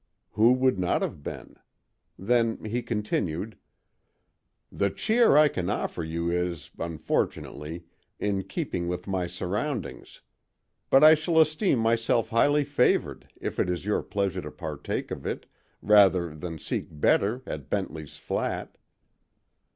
Who 0.31 0.53
would 0.53 0.79
not 0.79 1.03
have 1.03 1.21
been? 1.21 1.57
Then 2.17 2.63
he 2.65 2.81
continued: 2.81 3.55
"The 4.71 4.89
cheer 4.89 5.37
I 5.37 5.47
can 5.47 5.69
offer 5.69 6.03
you 6.03 6.31
is, 6.31 6.71
unfortunately, 6.79 7.83
in 8.19 8.45
keeping 8.45 8.87
with 8.87 9.05
my 9.05 9.27
surroundings; 9.27 10.21
but 10.89 11.03
I 11.03 11.13
shall 11.13 11.39
esteem 11.39 11.77
myself 11.77 12.29
highly 12.29 12.63
favored 12.63 13.29
if 13.39 13.59
it 13.59 13.69
is 13.69 13.85
your 13.85 14.01
pleasure 14.01 14.41
to 14.41 14.49
partake 14.49 15.11
of 15.11 15.27
it, 15.27 15.45
rather 15.83 16.33
than 16.35 16.57
seek 16.57 16.87
better 16.89 17.43
at 17.45 17.69
Bentley's 17.69 18.17
Flat." 18.17 18.77